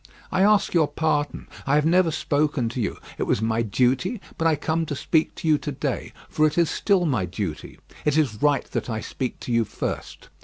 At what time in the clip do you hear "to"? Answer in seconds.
2.69-2.81, 4.87-4.95, 5.35-5.47, 5.59-5.71, 9.41-9.51